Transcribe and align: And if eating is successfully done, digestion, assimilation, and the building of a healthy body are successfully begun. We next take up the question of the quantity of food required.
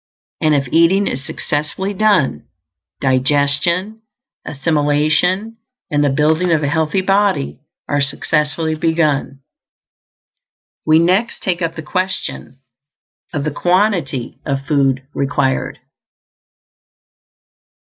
And 0.41 0.55
if 0.55 0.67
eating 0.69 1.05
is 1.05 1.23
successfully 1.23 1.93
done, 1.93 2.47
digestion, 3.01 4.01
assimilation, 4.47 5.57
and 5.91 6.03
the 6.03 6.09
building 6.09 6.51
of 6.51 6.63
a 6.63 6.67
healthy 6.69 7.01
body 7.01 7.59
are 7.87 8.01
successfully 8.01 8.73
begun. 8.73 9.43
We 10.87 10.97
next 10.97 11.43
take 11.43 11.61
up 11.61 11.75
the 11.75 11.83
question 11.83 12.57
of 13.31 13.43
the 13.43 13.51
quantity 13.51 14.39
of 14.43 14.65
food 14.65 15.05
required. 15.13 15.77